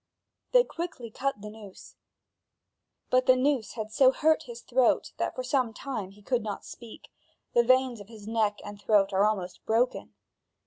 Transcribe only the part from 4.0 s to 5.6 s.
hurt his throat that for